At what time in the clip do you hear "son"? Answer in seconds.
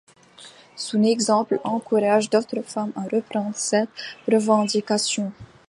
0.75-1.03